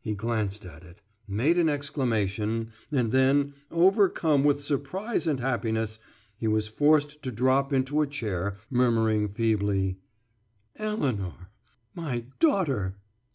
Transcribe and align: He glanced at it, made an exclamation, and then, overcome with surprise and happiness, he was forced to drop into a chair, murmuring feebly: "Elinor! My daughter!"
He 0.00 0.14
glanced 0.14 0.64
at 0.64 0.84
it, 0.84 1.02
made 1.28 1.58
an 1.58 1.68
exclamation, 1.68 2.70
and 2.90 3.12
then, 3.12 3.52
overcome 3.70 4.42
with 4.42 4.62
surprise 4.62 5.26
and 5.26 5.38
happiness, 5.38 5.98
he 6.38 6.48
was 6.48 6.66
forced 6.68 7.22
to 7.24 7.30
drop 7.30 7.70
into 7.70 8.00
a 8.00 8.06
chair, 8.06 8.56
murmuring 8.70 9.28
feebly: 9.28 9.98
"Elinor! 10.78 11.50
My 11.94 12.24
daughter!" 12.38 12.96